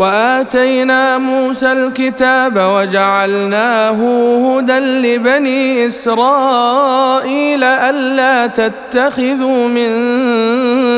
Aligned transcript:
وآتينا 0.00 1.18
موسى 1.18 1.72
الكتاب 1.72 2.56
وجعلناه 2.56 3.98
هدى 4.56 4.78
لبني 4.78 5.86
إسرائيل 5.86 7.64
ألا 7.64 8.46
تتخذوا 8.46 9.68
من 9.68 9.90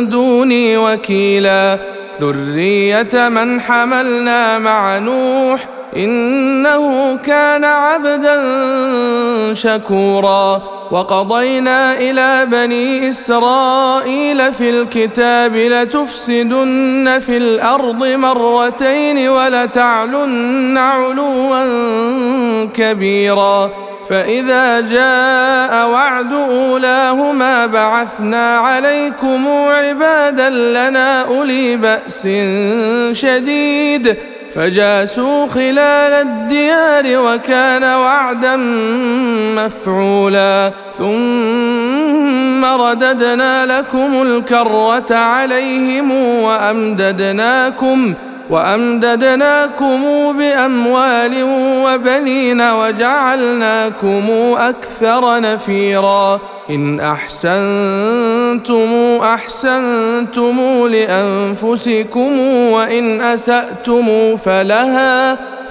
دوني 0.08 0.76
وكيلا. 0.76 1.78
ذرية 2.20 3.28
من 3.28 3.60
حملنا 3.60 4.58
مع 4.58 4.98
نوح 4.98 5.81
إنه 5.96 7.16
كان 7.16 7.64
عبدا 7.64 8.34
شكورا. 9.54 10.62
وقضينا 10.90 11.94
إلى 11.98 12.46
بني 12.46 13.08
إسرائيل 13.08 14.52
في 14.52 14.70
الكتاب 14.70 15.56
لتفسدن 15.56 17.18
في 17.20 17.36
الأرض 17.36 18.06
مرتين 18.06 19.28
ولتعلن 19.28 20.78
علوا 20.78 21.64
كبيرا. 22.74 23.70
فإذا 24.08 24.80
جاء 24.80 25.88
وعد 25.88 26.32
أولاهما 26.32 27.66
بعثنا 27.66 28.58
عليكم 28.58 29.48
عبادا 29.48 30.50
لنا 30.50 31.22
أولي 31.22 31.76
بأس 31.76 32.28
شديد. 33.12 34.16
فجاسوا 34.54 35.46
خلال 35.46 36.12
الديار 36.12 37.04
وكان 37.18 37.84
وعدا 37.84 38.56
مفعولا. 39.56 40.72
ثم 40.92 42.64
رددنا 42.64 43.66
لكم 43.78 44.22
الكرة 44.22 45.14
عليهم 45.14 46.10
وأمددناكم 46.42 48.14
وأمددناكم 48.50 50.02
بأموال 50.38 51.32
وبنين 51.84 52.60
وجعلناكم 52.60 54.30
أكثر 54.56 55.40
نفيرا. 55.40 56.40
إن 56.70 57.00
أحسنتم 57.00 58.90
أحسنتم 59.22 60.86
لأنفسكم 60.86 62.38
وإن 62.70 63.20
أسأتم 63.20 64.36
فلها 64.36 65.38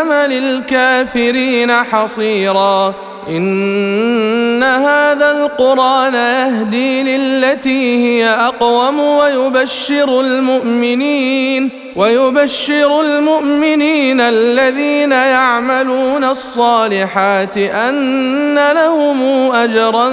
للكافرين 0.00 1.72
حصيرا. 1.72 2.94
إن 3.28 4.62
هذا 4.62 5.30
القرآن 5.30 6.14
يهدي 6.14 7.02
للتي 7.02 7.96
هي 7.96 8.28
أقوم 8.28 9.00
ويبشر 9.00 10.20
المؤمنين. 10.20 11.81
ويبشر 11.96 13.00
المؤمنين 13.00 14.20
الذين 14.20 15.12
يعملون 15.12 16.24
الصالحات 16.24 17.56
أن 17.56 18.54
لهم 18.72 19.52
أجرا 19.52 20.08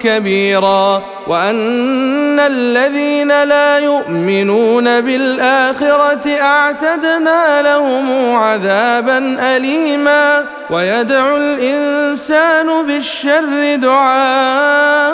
كبيرا 0.00 1.02
وأن 1.26 2.40
الذين 2.40 3.44
لا 3.44 3.78
يؤمنون 3.78 5.00
بالآخرة 5.00 6.30
أعتدنا 6.40 7.62
لهم 7.62 8.34
عذابا 8.36 9.36
أليما 9.56 10.44
ويدعو 10.70 11.36
الإنسان 11.36 12.86
بالشر 12.86 13.76
دعاءه 13.76 15.06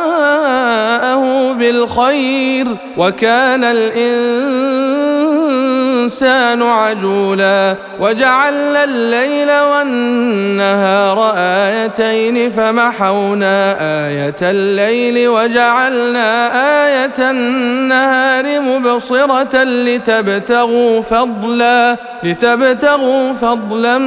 بالخير 1.52 2.66
وكان 2.96 3.64
الإنسان 3.64 5.51
عجولا 6.92 7.76
وجعلنا 8.00 8.84
الليل 8.84 9.50
والنهار 9.50 11.32
آيتين 11.36 12.50
فمحونا 12.50 13.76
آية 14.08 14.36
الليل 14.42 15.28
وجعلنا 15.28 16.48
آية 16.86 17.30
النهار 17.30 18.60
مبصرة 18.60 19.64
لتبتغوا 19.64 21.00
فضلا 21.00 21.96
لتبتغوا 22.22 23.32
فضلا 23.32 23.98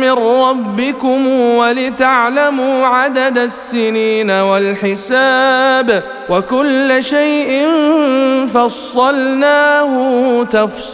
من 0.00 0.12
ربكم 0.12 1.26
ولتعلموا 1.26 2.86
عدد 2.86 3.38
السنين 3.38 4.30
والحساب 4.30 6.02
وكل 6.28 7.04
شيء 7.04 7.68
فصلناه 8.46 10.44
تفصيلا 10.44 10.93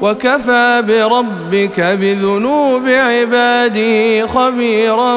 وكفى 0.00 0.82
بربك 0.88 1.80
بذنوب 1.80 2.88
عباده 2.88 4.26
خبيرا 4.26 5.16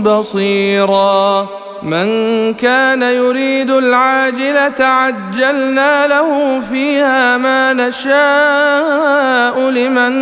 بصيرا. 0.00 1.48
من 1.82 2.54
كان 2.54 3.02
يريد 3.02 3.70
العاجلة 3.70 4.86
عجلنا 4.86 6.06
له 6.06 6.60
فيها 6.60 7.36
ما 7.36 7.72
نشاء 7.72 9.70
لمن 9.70 10.12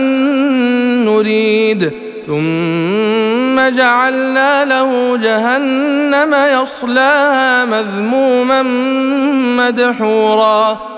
نريد. 1.04 1.92
ثم 2.26 3.76
جعلنا 3.76 4.64
له 4.64 5.16
جهنم 5.16 6.34
يصلاها 6.62 7.64
مذموما 7.64 8.62
مدحورا. 9.58 10.93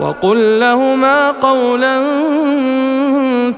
وقل 0.00 0.60
لهما 0.60 1.30
قولا 1.30 2.02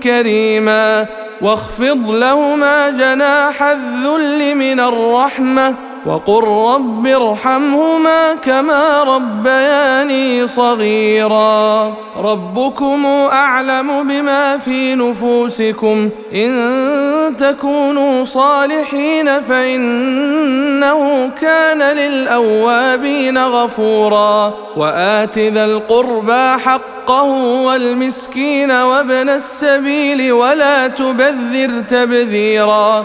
كريما 0.02 1.06
واخفض 1.40 2.10
لهما 2.10 2.90
جناح 2.90 3.62
الذل 3.62 4.54
من 4.54 4.81
الرحمة 4.81 5.89
وقل 6.06 6.44
رب 6.44 7.06
ارحمهما 7.06 8.35
كما 8.35 9.02
ربياني 9.02 10.47
صغيرا. 10.47 11.94
ربكم 12.17 13.06
أعلم 13.32 14.08
بما 14.08 14.58
في 14.58 14.94
نفوسكم. 14.94 16.11
إن 16.35 17.37
تكونوا 17.38 18.25
صالحين 18.25 19.41
فإنه 19.41 21.31
كان 21.41 21.97
للأوابين 21.97 23.38
غفورا. 23.38 24.55
وآت 24.76 25.38
ذا 25.38 25.64
القربى 25.64 26.62
حقه 26.64 27.23
والمسكين 27.64 28.70
وابن 28.70 29.29
السبيل 29.29 30.32
ولا 30.32 30.88
تبذر 30.88 31.81
تبذيرا. 31.88 33.05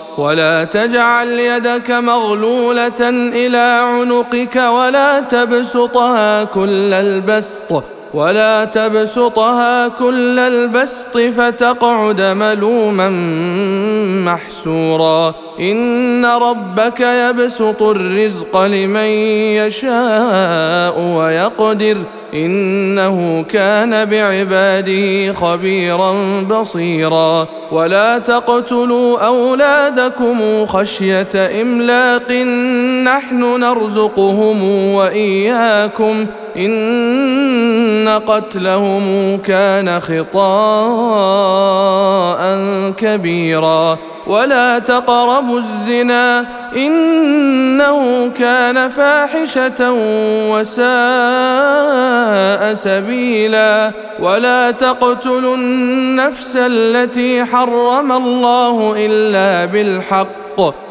ولا 0.17 0.63
تجعل 0.63 1.27
يدك 1.27 1.91
مغلولة 1.91 3.09
إلى 3.09 3.81
عنقك 3.83 4.55
ولا 4.55 5.19
تبسطها 5.19 6.43
كل 6.43 6.93
البسط 6.93 7.83
ولا 8.13 8.65
تبسطها 8.65 9.87
كل 9.87 10.39
البسط 10.39 11.17
فتقعد 11.17 12.21
ملوما 12.21 13.09
محسورا. 14.25 15.33
إن 15.59 16.25
ربك 16.25 16.99
يبسط 16.99 17.83
الرزق 17.83 18.61
لمن 18.61 19.11
يشاء 19.63 20.99
ويقدر. 20.99 21.97
إنه 22.33 23.45
كان 23.49 24.05
بعباده 24.05 25.33
خبيرا 25.33 26.41
بصيرا. 26.41 27.47
ولا 27.71 28.19
تقتلوا 28.19 29.19
أولادكم 29.19 30.65
خشية 30.65 31.61
إملاق 31.61 32.31
نحن 33.03 33.59
نرزقهم 33.59 34.63
وإياكم. 34.93 36.25
إن 36.57 38.19
قتلهم 38.27 39.37
كان 39.37 39.99
خطاء 39.99 40.41
كبيرا. 42.97 43.97
ولا 44.27 44.79
تقربوا 44.79 45.57
الزنا 45.57 46.45
إنه 46.75 48.31
كان 48.39 48.89
فاحشة 48.89 49.91
وساء 50.51 50.83
سبيلا 52.73 53.91
ولا 54.19 54.71
تقتلوا 54.71 55.55
النفس 55.55 56.57
التي 56.59 57.45
حرم 57.45 58.11
الله 58.11 58.93
إلا 58.97 59.65
بالحق 59.65 60.90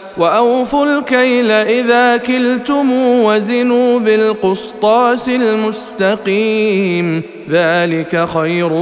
وأوفوا 0.17 0.85
الكيل 0.85 1.51
إذا 1.51 2.17
كلتم 2.17 2.91
وزنوا 3.23 3.99
بالقسطاس 3.99 5.29
المستقيم. 5.29 7.21
ذلك 7.49 8.25
خير 8.25 8.73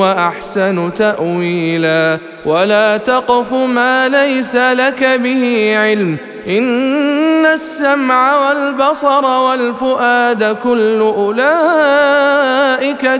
وأحسن 0.00 0.94
تأويلا. 0.94 2.18
ولا 2.46 2.96
تقف 2.96 3.52
ما 3.52 4.08
ليس 4.08 4.56
لك 4.56 5.04
به 5.22 5.74
علم. 5.76 6.16
إن 7.42 7.46
السمع 7.46 8.48
والبصر 8.48 9.24
والفؤاد 9.24 10.56
كل 10.62 11.00
أولئك 11.00 11.42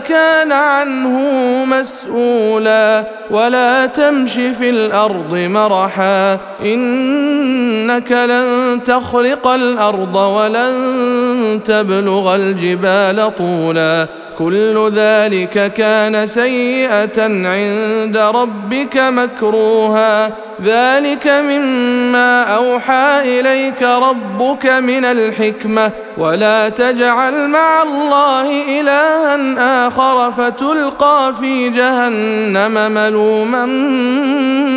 كان 0.03 0.53
عنه 0.53 1.19
مسؤولا. 1.65 3.05
ولا 3.31 3.87
تمش 3.87 4.33
في 4.33 4.71
الأرض 4.71 5.35
مرحا 5.35 6.39
إنك 6.65 8.13
لن 8.13 8.81
تخرق 8.85 9.49
الأرض 9.49 10.15
ولن 10.17 11.61
تبلغ 11.65 12.35
الجبال 12.35 13.35
طولا. 13.35 14.07
كل 14.39 14.91
ذلك 14.95 15.73
كان 15.73 16.27
سيئة 16.27 17.23
عند 17.23 18.17
ربك 18.17 18.97
مكروها. 18.97 20.31
ذلك 20.63 21.27
مما 21.27 22.43
أوحى 22.43 23.41
إليك 23.41 23.83
ربك 23.83 24.67
من 24.67 25.05
الحكمة. 25.05 25.91
ولا 26.19 26.69
تجعل 26.69 27.49
مع 27.49 27.83
الله 27.83 28.81
إلها 28.81 29.87
آخر 29.87 30.31
فتلقى 30.31 31.33
في 31.41 31.69
جهنم 31.69 32.93
ملوما 32.93 33.67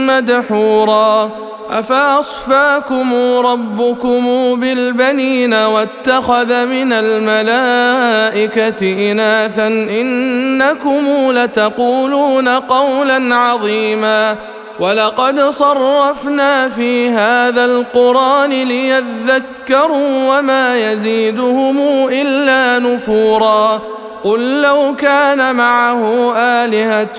مدحورا. 0.08 1.32
أفأصفاكم 1.70 3.14
ربكم 3.46 4.56
بالبنين 4.60 5.54
واتخذ 5.54 6.66
من 6.66 6.94
الملائكة 6.94 8.82
إناثا 9.12 9.68
إنكم 9.68 11.32
لتقولون 11.32 12.48
قولا 12.48 13.36
عظيما. 13.36 14.36
ولقد 14.80 15.40
صرفنا 15.50 16.70
في 16.70 17.10
هذا 17.10 17.66
القرآن 17.66 18.50
ليذكروا 18.50 20.38
وما 20.38 20.92
يزيدهم 20.92 22.08
إلا 22.08 22.80
نفورا. 22.80 23.82
قل 24.26 24.62
لو 24.62 24.96
كان 24.96 25.56
معه 25.56 26.34
آلهة 26.38 27.18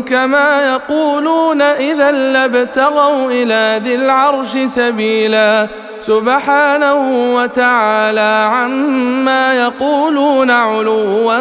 كما 0.00 0.66
يقولون 0.66 1.62
إذا 1.62 2.10
لابتغوا 2.10 3.30
إلى 3.30 3.80
ذي 3.84 3.94
العرش 3.94 4.56
سبيلا 4.64 5.68
سبحانه 6.00 7.10
وتعالى 7.34 8.48
عما 8.52 9.54
يقولون 9.54 10.50
علوا 10.50 11.38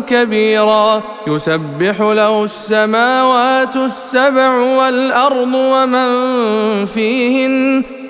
كبيرا 0.00 1.02
يسبح 1.26 2.00
له 2.00 2.44
السماوات 2.44 3.76
السبع 3.76 4.56
والأرض 4.56 5.54
ومن 5.54 6.10
فيهن 6.84 7.84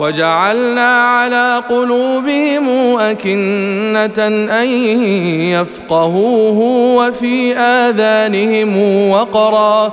وجعلنا 0.00 1.02
على 1.02 1.62
قلوبهم 1.70 2.98
أكنة 2.98 4.26
أن 4.62 4.68
يفقهوه 5.52 6.58
وفي 6.96 7.56
آذانهم 7.56 9.08
وقرا 9.10 9.92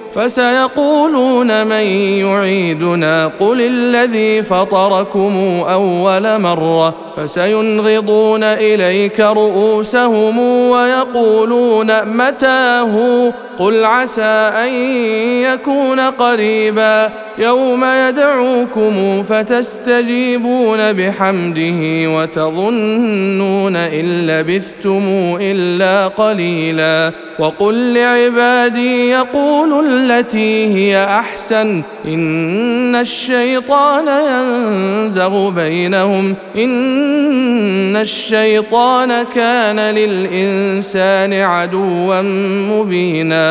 فسيقولون 0.15 1.67
من 1.67 1.85
يعيدنا 2.25 3.27
قل 3.27 3.61
الذي 3.61 4.41
فطركم 4.41 5.63
أول 5.69 6.39
مرة 6.39 6.93
فسينغضون 7.15 8.43
إليك 8.43 9.19
رؤوسهم 9.19 10.39
ويقولون 10.69 12.05
متاه 12.05 13.33
قل 13.61 13.85
عسى 13.85 14.21
ان 14.65 14.73
يكون 15.43 15.99
قريبا 15.99 17.09
يوم 17.37 17.85
يدعوكم 17.85 19.23
فتستجيبون 19.23 20.93
بحمده 20.93 22.09
وتظنون 22.09 23.75
ان 23.75 24.27
لبثتم 24.27 25.37
الا 25.41 26.07
قليلا 26.07 27.11
وقل 27.39 27.93
لعبادي 27.93 29.09
يقولوا 29.09 29.81
التي 29.81 30.67
هي 30.67 31.05
احسن 31.05 31.83
ان 32.05 32.95
الشيطان 32.95 34.07
ينزغ 34.07 35.49
بينهم 35.49 36.35
ان 36.55 37.95
الشيطان 37.95 39.23
كان 39.35 39.79
للانسان 39.79 41.33
عدوا 41.33 42.21
مبينا 42.71 43.50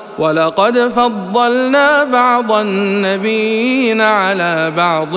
ولقد 0.19 0.77
فضلنا 0.77 2.03
بعض 2.03 2.51
النبيين 2.51 4.01
على 4.01 4.73
بعض 4.77 5.13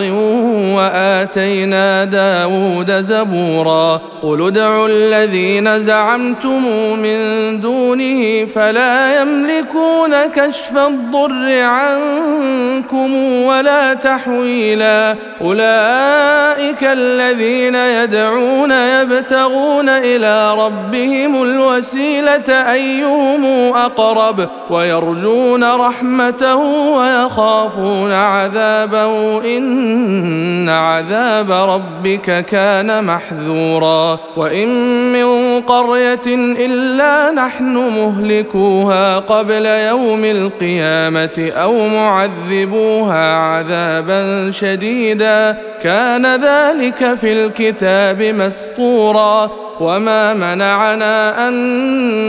وآتينا 0.76 2.04
داود 2.04 2.90
زبورا 3.00 4.00
قل 4.22 4.46
ادعوا 4.46 4.88
الذين 4.88 5.80
زعمتم 5.80 6.62
من 6.98 7.60
دونه 7.60 8.44
فلا 8.44 9.20
يملكون 9.20 10.26
كشف 10.26 10.76
الضر 10.76 11.60
عنكم 11.60 13.14
ولا 13.42 13.94
تحويلا 13.94 15.16
أولئك 15.40 16.84
الذين 16.84 17.74
يدعون 17.74 18.72
يبتغون 18.72 19.88
إلى 19.88 20.54
ربهم 20.54 21.42
الوسيلة 21.42 22.72
أيهم 22.72 23.44
أقرب 23.74 24.48
ويرجون 24.84 25.64
رحمته 25.64 26.56
ويخافون 26.96 28.12
عذابه. 28.12 29.44
إن 29.56 30.68
عذاب 30.68 31.52
ربك 31.52 32.44
كان 32.44 33.04
محذورا. 33.04 34.18
وإن 34.36 34.68
من 35.12 35.60
قرية 35.60 36.26
إلا 36.66 37.30
نحن 37.30 37.76
مهلكوها 37.76 39.18
قبل 39.18 39.66
يوم 39.66 40.24
القيامة 40.24 41.52
أو 41.56 41.88
معذبوها 41.88 43.34
عذابا 43.34 44.50
شديدا. 44.50 45.58
كان 45.82 46.26
ذلك 46.26 47.14
في 47.14 47.32
الكتاب 47.32 48.22
مسطورا. 48.22 49.50
وما 49.80 50.34
منعنا 50.34 51.48
ان 51.48 51.54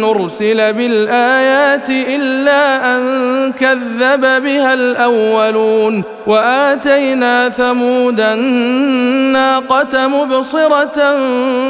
نرسل 0.01 0.73
بالايات 0.73 1.89
الا 1.89 2.95
ان 2.97 3.51
كذب 3.53 4.21
بها 4.21 4.73
الاولون 4.73 6.03
واتينا 6.27 7.49
ثمود 7.49 8.19
الناقه 8.19 10.07
مبصره 10.07 11.17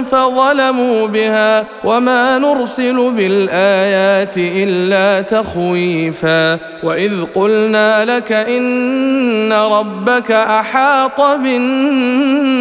فظلموا 0.01 1.07
بها 1.07 1.65
وما 1.83 2.37
نرسل 2.37 3.11
بالايات 3.15 4.37
الا 4.37 5.21
تخويفا 5.21 6.57
واذ 6.83 7.25
قلنا 7.35 8.05
لك 8.05 8.31
ان 8.31 9.53
ربك 9.53 10.31
احاط 10.31 11.21
بالناس 11.21 12.55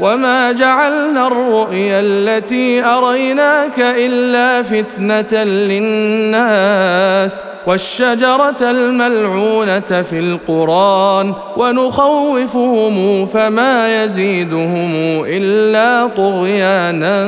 وما 0.00 0.52
جعلنا 0.52 1.26
الرؤيا 1.26 2.00
التي 2.00 2.84
اريناك 2.84 3.78
الا 3.78 4.62
فتنه 4.62 5.44
للناس 5.44 7.40
والشجرة 7.66 8.56
الملعونة 8.60 10.02
في 10.02 10.18
القرآن 10.18 11.34
ونخوفهم 11.56 13.24
فما 13.24 14.04
يزيدهم 14.04 15.22
إلا 15.26 16.06
طغيانا 16.16 17.22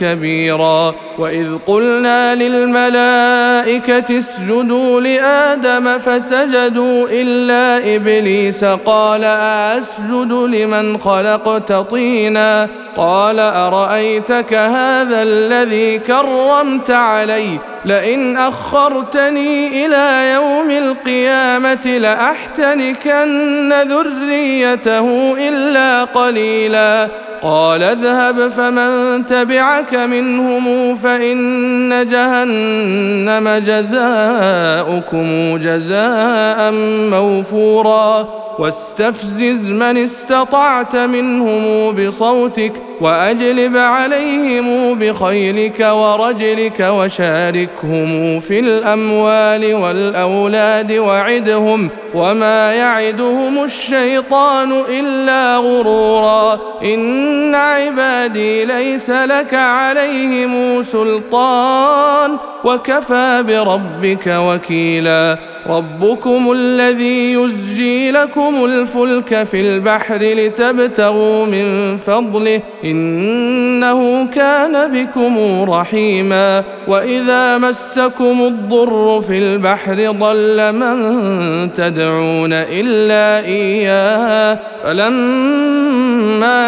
كبيرا. 0.00 0.94
وإذ 1.18 1.58
قلنا 1.66 2.34
للملائكة 2.34 4.18
اسجدوا 4.18 5.00
لآدم 5.00 5.98
فسجدوا 5.98 7.06
إلا 7.10 7.94
إبليس 7.96 8.64
قال 8.64 9.24
اسجد 9.24 10.32
لمن 10.32 10.98
خلقت 10.98 11.72
طينا؟ 11.72 12.68
قال 12.96 13.38
أرأيتك 13.38 14.54
هذا 14.54 15.22
الذي 15.22 15.98
كرمت 15.98 16.90
علي؟ 16.90 17.58
لئن 17.84 18.36
أخرتني 18.36 19.86
إلى 19.86 20.32
يوم 20.34 20.70
القيامة 20.70 21.86
لأحتنكن 21.86 23.72
ذريته 23.72 25.34
إلا 25.48 26.04
قليلا. 26.04 27.08
قال 27.42 27.82
اذهب 27.82 28.48
فمن 28.48 29.24
تبعك 29.24 29.94
منهم 29.94 30.94
فإن 30.94 32.06
جهنم 32.06 33.48
جزاؤكم 33.66 35.56
جزاء 35.56 36.72
موفورا. 37.10 38.42
واستفزز 38.58 39.70
من 39.70 39.96
استطعت 39.96 40.96
منهم 40.96 41.94
بصوتك 41.94 42.72
وأجلب 43.02 43.76
عليهم 43.76 44.98
بخيلك 44.98 45.80
ورجلك 45.80 46.80
وشاركهم 46.80 48.38
في 48.38 48.60
الأموال 48.60 49.74
والأولاد 49.74 50.92
وعدهم 50.92 51.90
وما 52.14 52.72
يعدهم 52.72 53.64
الشيطان 53.64 54.72
إلا 54.88 55.56
غرورا. 55.56 56.60
إن 56.84 57.54
عبادي 57.54 58.64
ليس 58.64 59.10
لك 59.10 59.54
عليهم 59.54 60.82
سلطان. 60.82 62.36
وكفى 62.64 63.44
بربك 63.48 64.26
وكيلا. 64.26 65.38
ربكم 65.66 66.52
الذي 66.52 67.32
يزجي 67.32 68.10
لكم 68.10 68.64
الفلك 68.64 69.42
في 69.42 69.60
البحر 69.60 70.18
لتبتغوا 70.18 71.46
من 71.46 71.96
فضله. 71.96 72.60
إنه 72.92 74.26
كان 74.26 74.92
بكم 74.92 75.62
رحيما 75.70 76.64
وإذا 76.86 77.58
مسكم 77.58 78.40
الضر 78.40 79.20
في 79.20 79.38
البحر 79.38 80.10
ضل 80.10 80.72
من 80.72 81.72
تدعون 81.72 82.52
إلا 82.52 83.46
إياه 83.46 84.58
فلما 84.82 86.01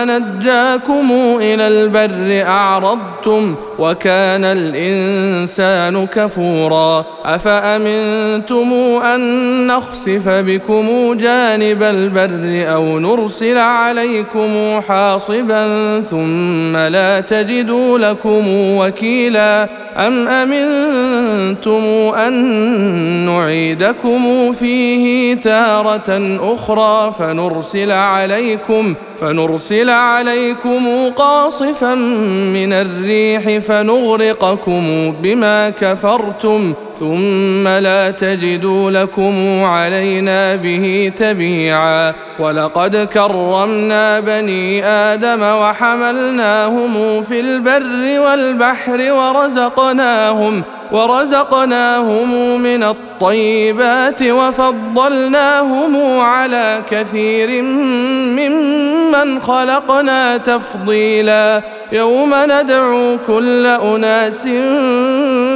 نجاكم 0.05 1.13
إلى 1.41 1.69
البر 1.69 2.49
اعرضتم 2.49 3.55
وكان 3.79 4.45
الانسان 4.45 6.07
كفورا 6.07 7.05
افامنتم 7.25 8.73
ان 9.05 9.67
نخسف 9.67 10.29
بكم 10.29 11.15
جانب 11.15 11.83
البر 11.83 12.73
أو 12.75 12.99
نرسل 12.99 13.59
عليكم 13.59 14.81
حاصبا 14.89 16.01
ثم 16.01 16.77
لا 16.77 17.21
تجدوا 17.21 17.99
لكم 17.99 18.45
وكيلا 18.49 19.69
أم 19.97 20.29
أمنتم 20.29 21.83
أن 22.17 22.35
نعيدكم 23.27 24.53
فيه 24.53 25.35
تارة 25.35 26.39
أخرى 26.41 27.13
فنرسل 27.19 27.91
عليكم 27.91 28.95
فنرسل 29.17 29.91
عليكم 29.91 31.11
قاصفا 31.17 31.95
من 32.55 32.73
الريح 32.73 33.59
فنغرقكم 33.59 35.15
بما 35.23 35.71
كفرتم 35.71 36.75
ثم 36.99 37.69
لا 37.69 38.11
تجدوا 38.11 38.91
لكم 38.91 39.65
علينا 39.65 40.57
به 40.57 41.13
تبيعا. 41.17 42.13
ولقد 42.39 42.97
كرمنا 42.97 44.21
بني 44.21 44.85
آدم 44.87 45.43
وحملناهم 45.43 47.23
في 47.23 47.41
البر 47.41 48.21
والبحر 48.21 49.13
ورزقناهم 49.13 50.63
ورزقناهم 50.93 52.61
من 52.61 52.83
الطيبات 52.83 54.23
وفضلناهم 54.23 56.21
على 56.21 56.83
كثير 56.91 57.63
ممن 58.39 59.41
خلقنا 59.41 60.37
تفضيلا. 60.37 61.63
يوم 61.95 62.35
ندعو 62.49 63.19
كل 63.27 63.67
أناس 63.67 64.47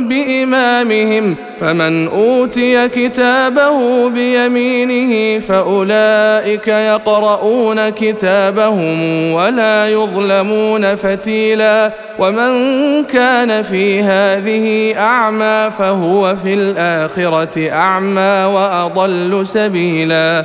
بإمامهم 0.00 1.36
فمن 1.56 2.08
أوتي 2.08 2.88
كتابه 2.88 4.08
بيمينه 4.08 5.38
فأولئك 5.38 6.68
يقرؤون 6.68 7.88
كتابهم 7.88 9.32
ولا 9.32 9.88
يظلمون 9.88 10.94
فتيلا. 10.94 11.92
ومن 12.18 13.04
كان 13.04 13.62
في 13.62 14.02
هذه 14.02 14.94
أعمى 14.98 15.70
فهو 15.70 16.34
في 16.34 16.54
الآخرة 16.54 17.70
أعمى 17.70 18.44
وأضل 18.54 19.46
سبيلا. 19.46 20.44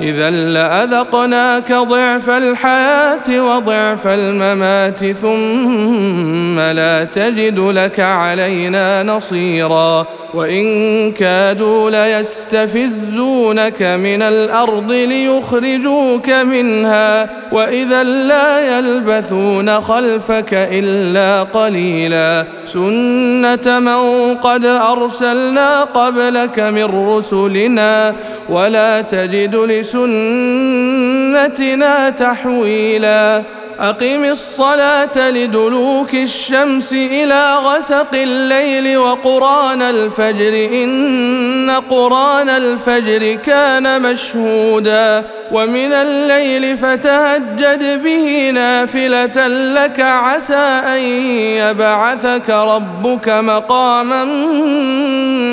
إذا 0.00 0.30
لأذقناك 0.30 1.72
ضعف 1.72 2.30
الحياة 2.30 3.56
وضعف 3.56 4.06
الممات 4.06 5.12
ثم 5.12 6.60
لا 6.60 7.04
تجد 7.04 7.58
لك 7.58 8.00
علينا 8.00 9.02
نصيرا. 9.02 10.06
وإن 10.34 11.12
كادوا 11.12 11.90
ليستفزونك 11.90 13.82
من 13.82 14.22
الأرض 14.22 14.92
ليخرجوك 14.92 16.30
منها. 16.30 17.30
وإذا 17.52 18.02
لا 18.02 18.78
يلبثون 18.78 19.80
خلفك 19.80 20.54
إلا 20.54 21.42
قليلا. 21.42 22.46
سنة 22.64 23.78
من 23.78 24.34
قد 24.34 24.64
أرسلنا 24.64 25.84
قبلك 25.84 26.58
من 26.58 26.84
رسلنا 26.84 28.14
ولا 28.50 29.00
تجد 29.00 29.54
لسنتنا 29.56 30.10
تحويلا 32.10 33.42
أقم 33.80 34.24
الصلاة 34.24 35.30
لدلوك 35.30 36.14
الشمس 36.14 36.92
إلى 36.92 37.54
غسق 37.54 38.14
الليل 38.14 38.98
وقرآن 38.98 39.82
الفجر 39.82 40.68
إن 40.72 41.70
قرآن 41.90 42.48
الفجر 42.48 43.34
كان 43.34 44.02
مشهودا 44.02 45.24
ومن 45.52 45.92
الليل 45.92 46.76
فتهجد 46.76 48.02
به 48.02 48.50
نافلة 48.50 49.46
لك 49.46 50.00
عسى 50.00 50.80
أن 50.86 51.00
يبعثك 51.58 52.50
ربك 52.50 53.28
مقاما 53.28 54.24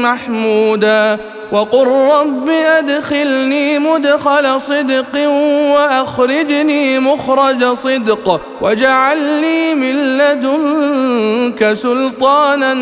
محمودا 0.01 1.17
وقل 1.51 1.87
رب 1.87 2.49
أدخلني 2.49 3.79
مدخل 3.79 4.61
صدق 4.61 5.29
وأخرجني 5.73 6.99
مخرج 6.99 7.73
صدق 7.73 8.16
واجعل 8.61 9.41
لي 9.41 9.73
من 9.73 10.17
لدنك 10.17 11.73
سلطانا 11.73 12.73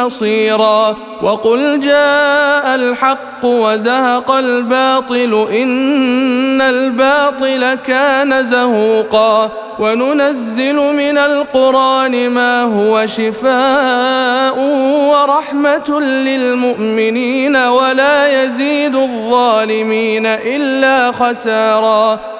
نصيرا 0.00 0.96
وقل 1.22 1.80
جاء 1.80 2.74
الحق 2.74 3.44
وزهق 3.44 4.30
الباطل 4.30 5.46
إن 5.52 6.60
الباطل 6.60 7.74
كان 7.74 8.44
زهوقا 8.44 9.50
وننزل 9.78 10.76
من 10.76 11.18
القرآن 11.18 12.30
ما 12.30 12.62
هو 12.62 13.06
شفاء 13.06 14.58
ورحمة 15.10 16.00
للمؤمنين 16.00 17.56
ولا 17.56 18.44
يزيد 18.44 18.94
الظالمين 18.94 20.26
إلا 20.26 21.12
خسارا 21.12 22.39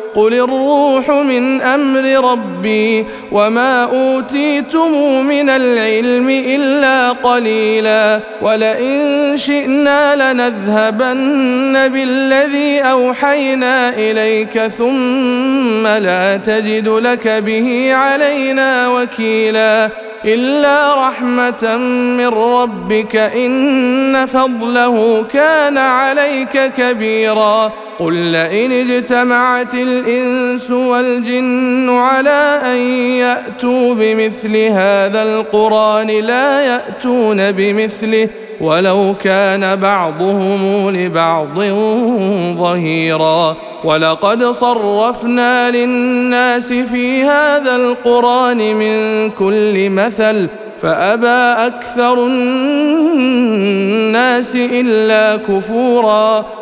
قل 0.15 0.33
الروح 0.33 1.09
من 1.09 1.61
أمر 1.61 2.31
ربي 2.31 3.05
وما 3.31 3.83
اوتيتم 3.83 5.25
من 5.25 5.49
العلم 5.49 6.29
الا 6.29 7.11
قليلا 7.11 8.19
ولئن 8.41 9.33
شئنا 9.37 10.33
لنذهبن 10.33 11.87
بالذي 11.87 12.79
اوحينا 12.79 13.89
اليك 13.89 14.67
ثم 14.67 15.87
لا 15.87 16.37
تجد 16.37 16.87
لك 16.87 17.27
به 17.27 17.93
علينا 17.93 18.87
وكيلا 18.89 19.89
الا 20.25 21.07
رحمه 21.07 21.77
من 22.17 22.27
ربك 22.27 23.15
ان 23.15 24.25
فضله 24.25 25.25
كان 25.33 25.77
عليك 25.77 26.71
كبيرا 26.77 27.71
قل 28.01 28.13
لئن 28.13 28.71
اجتمعت 28.71 29.73
الإنس 29.73 30.71
والجن 30.71 31.89
على 31.89 32.59
أن 32.63 32.77
يأتوا 32.97 33.93
بمثل 33.93 34.57
هذا 34.57 35.23
القرآن 35.23 36.07
لا 36.07 36.61
يأتون 36.61 37.51
بمثله 37.51 38.29
ولو 38.61 39.15
كان 39.23 39.75
بعضهم 39.75 40.89
لبعض 40.89 41.59
ظهيرا 42.57 43.55
ولقد 43.83 44.43
صرفنا 44.43 45.71
للناس 45.71 46.73
في 46.73 47.23
هذا 47.23 47.75
القرآن 47.75 48.75
من 48.75 49.29
كل 49.29 49.89
مثل 49.89 50.47
فأبى 50.77 51.67
أكثر 51.67 52.13
الناس 52.25 53.35
إلا 54.55 55.37
كفورا 55.37 56.45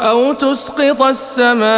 أو 0.00 0.32
تسقط 0.32 1.02
السماء 1.02 1.70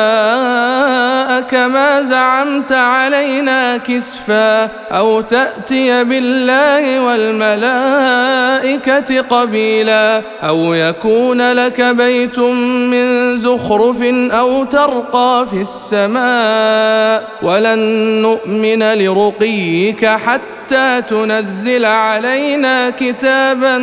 كما 1.40 2.02
زعمت 2.02 2.72
علينا 2.72 3.76
كسفا 3.76 4.64
أو 4.90 5.20
تأتي 5.20 6.04
بالله 6.04 7.00
والملائكة 7.00 8.12
قبيلا 9.20 10.22
أو 10.42 10.74
يكون 10.74 11.52
لك 11.52 11.80
بيت 11.80 12.38
من 12.38 13.36
زخرف 13.36 14.02
أو 14.30 14.64
ترقى 14.64 15.46
في 15.50 15.60
السماء 15.60 17.28
ولن 17.42 17.78
نؤمن 18.22 18.82
لرقيك 18.92 20.06
حتى 20.06 20.61
حتى 20.72 21.02
تنزل 21.02 21.84
علينا 21.84 22.90
كتابا 22.90 23.78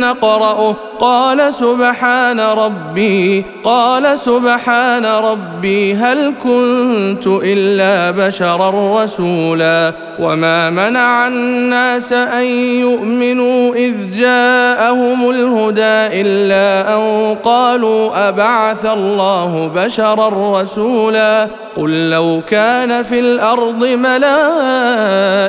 نقرأه. 0.00 0.76
قال 0.98 1.54
سبحان 1.54 2.40
ربي 2.40 3.44
قال 3.64 4.18
سبحان 4.18 5.06
ربي 5.06 5.94
هل 5.94 6.34
كنت 6.42 7.26
إلا 7.26 8.10
بشرا 8.10 9.02
رسولا؟ 9.02 9.92
وما 10.18 10.70
منع 10.70 11.28
الناس 11.28 12.12
أن 12.12 12.44
يؤمنوا 12.82 13.74
إذ 13.74 14.16
جاءهم 14.18 15.30
الهدى 15.30 16.20
إلا 16.20 16.94
أن 16.94 17.34
قالوا 17.42 18.28
أبعث 18.28 18.86
الله 18.86 19.70
بشرا 19.74 20.60
رسولا؟ 20.60 21.48
قل 21.76 22.10
لو 22.10 22.42
كان 22.48 23.02
في 23.02 23.20
الأرض 23.20 23.84
ملائكة 23.84 25.48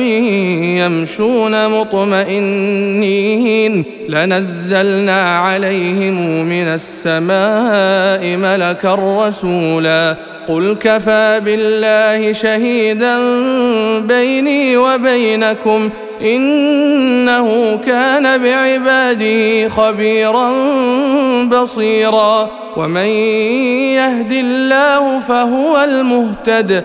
يمشون 0.00 1.68
مطمئنين. 1.68 3.84
لنزلنا 4.08 5.38
عليهم 5.38 6.44
من 6.44 6.68
السماء 6.68 8.36
ملكا 8.36 8.94
رسولا. 8.94 10.16
قل 10.48 10.76
كفى 10.80 11.40
بالله 11.44 12.32
شهيدا 12.32 13.18
بيني 14.00 14.76
وبينكم. 14.76 15.90
إنه 16.22 17.78
كان 17.86 18.42
بعباده 18.42 19.68
خبيرا 19.68 20.52
بصيرا. 21.44 22.50
ومن 22.76 23.06
يهد 23.96 24.32
الله 24.32 25.18
فهو 25.18 25.84
المهتد. 25.84 26.84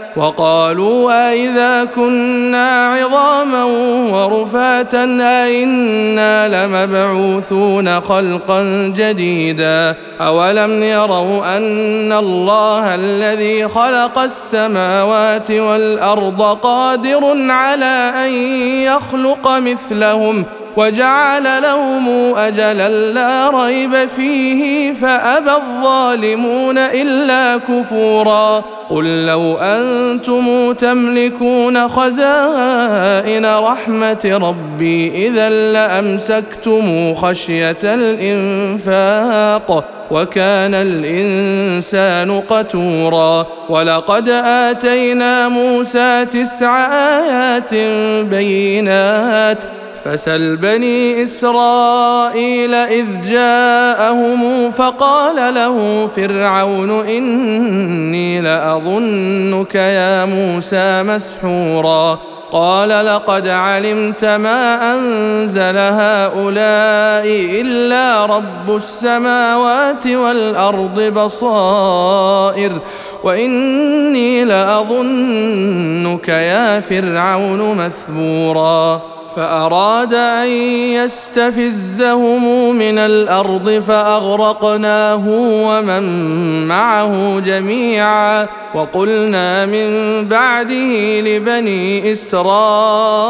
وقالوا 0.15 1.31
أإذا 1.31 1.83
كنا 1.83 2.93
عظاما 2.93 3.63
ورفاتا 4.13 5.03
أئنا 5.21 6.65
لمبعوثون 6.65 8.01
خلقا 8.01 8.63
جديدا 8.95 9.95
أولم 10.21 10.83
يروا 10.83 11.57
أن 11.57 12.13
الله 12.13 12.95
الذي 12.95 13.67
خلق 13.67 14.19
السماوات 14.19 15.51
والأرض 15.51 16.41
قادر 16.41 17.51
على 17.51 18.11
أن 18.25 18.31
يخلق 18.83 19.47
مثلهم 19.47 20.45
وجعل 20.77 21.61
لهم 21.63 22.35
أجلا 22.35 22.89
لا 22.89 23.49
ريب 23.49 24.05
فيه 24.05 24.93
فأبى 24.93 25.51
الظالمون 25.51 26.77
إلا 26.77 27.57
كفورا 27.57 28.63
قل 28.89 29.25
لو 29.25 29.57
أنتم 29.57 30.73
تملكون 30.73 31.87
خزائن 31.87 33.45
رحمة 33.45 34.39
ربي 34.41 35.27
إذا 35.27 35.49
لأمسكتم 35.49 37.15
خشية 37.15 37.77
الإنفاق 37.83 39.83
وكان 40.11 40.73
الإنسان 40.73 42.39
قتورا 42.39 43.47
ولقد 43.69 44.29
آتينا 44.29 45.47
موسى 45.47 46.25
تسع 46.25 46.87
آيات 46.87 47.73
بينات 48.29 49.63
فسل 50.03 50.55
بني 50.55 51.23
إسرائيل 51.23 52.73
إذ 52.73 53.05
جاءهم 53.29 54.71
فقال 54.71 55.53
له 55.53 56.07
فرعون 56.07 57.07
إني 57.07 58.41
لأظنك 58.41 59.75
يا 59.75 60.25
موسى 60.25 61.03
مسحورا. 61.03 62.19
قال 62.51 62.89
لقد 63.05 63.47
علمت 63.47 64.25
ما 64.25 64.93
أنزل 64.93 65.77
هؤلاء 65.77 67.25
إلا 67.61 68.25
رب 68.25 68.75
السماوات 68.75 70.07
والأرض 70.07 71.01
بصائر 71.01 72.71
وإني 73.23 74.45
لأظنك 74.45 76.27
يا 76.27 76.79
فرعون 76.79 77.75
مثبورا. 77.75 79.10
فأراد 79.35 80.13
أن 80.13 80.47
يستفزهم 80.93 82.75
من 82.75 82.97
الأرض 82.97 83.69
فأغرقناه 83.69 85.23
ومن 85.39 86.03
معه 86.67 87.39
جميعا 87.39 88.47
وقلنا 88.73 89.65
من 89.65 89.87
بعده 90.27 91.19
لبني 91.19 92.11
إسرائيل 92.11 93.21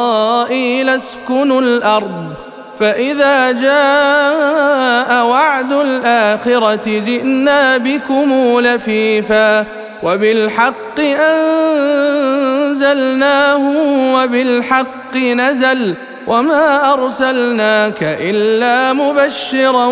اسكنوا 0.89 1.61
الأرض 1.61 2.33
فإذا 2.75 3.51
جاء 3.51 5.25
وعد 5.25 5.71
الآخرة 5.71 6.99
جئنا 6.99 7.77
بكم 7.77 8.59
لفيفا 8.59 9.65
وبالحق 10.03 10.99
أنزلناه 12.71 13.62
وبالحق 14.15 15.17
نزل 15.17 15.93
وما 16.27 16.93
أرسلناك 16.93 17.97
إلا 18.01 18.93
مبشرا 18.93 19.86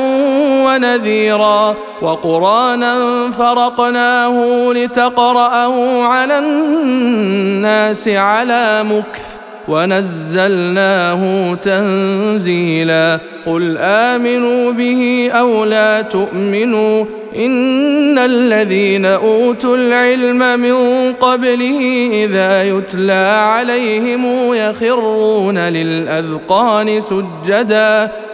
ونذيرا 0.65 1.75
وقرانا 2.01 2.95
فرقناه 3.31 4.71
لتقرأه 4.73 6.03
على 6.03 6.39
الناس 6.39 8.07
على 8.07 8.83
مكث 8.83 9.37
ونزلناه 9.67 11.55
تنزيلا 11.55 13.19
قل 13.45 13.77
آمنوا 13.79 14.71
به 14.71 15.31
أو 15.33 15.65
لا 15.65 16.01
تؤمنوا 16.01 17.05
إن 17.35 18.17
الذين 18.17 19.05
أوتوا 19.05 19.77
العلم 19.77 20.59
من 20.59 21.13
قبله 21.13 22.09
إذا 22.13 22.63
يتلى 22.63 23.41
عليهم 23.41 24.53
يخرون 24.53 25.57
للأذقان 25.57 27.01
سجدا 27.01 28.11